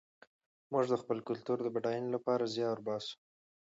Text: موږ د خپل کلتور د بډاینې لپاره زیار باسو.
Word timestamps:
موږ 0.71 0.85
د 0.89 0.93
خپل 1.01 1.17
کلتور 1.27 1.57
د 1.61 1.67
بډاینې 1.75 2.09
لپاره 2.15 2.51
زیار 2.55 2.77
باسو. 2.85 3.15